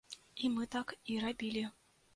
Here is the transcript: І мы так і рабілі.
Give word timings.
І 0.45 0.49
мы 0.55 0.63
так 0.77 0.95
і 1.15 1.21
рабілі. 1.27 1.67